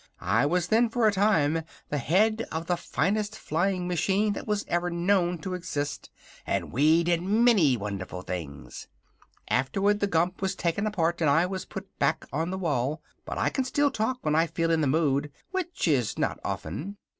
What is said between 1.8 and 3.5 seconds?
the Head of the finest